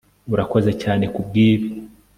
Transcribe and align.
Urakoze 0.33 0.71
cyane 0.81 1.05
kubwibi 1.13 1.69